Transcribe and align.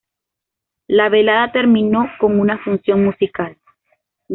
La 0.87 1.09
velada 1.09 1.51
terminó 1.51 2.09
con 2.19 2.39
una 2.39 2.57
función 2.63 3.05
musical. 3.05 3.55